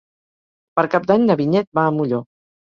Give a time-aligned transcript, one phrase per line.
[0.79, 2.25] Per Cap d'Any na Vinyet va a Molló.